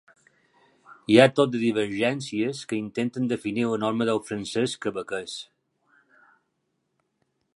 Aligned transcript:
Hi 1.11 1.17
ha 1.23 1.27
tot 1.39 1.51
de 1.55 1.59
divergències 1.63 2.61
que 2.71 2.79
intenten 2.79 3.29
definir 3.33 3.67
la 3.73 3.79
norma 3.85 4.09
del 4.11 4.21
francès 4.31 4.75
quebequès. 4.87 5.35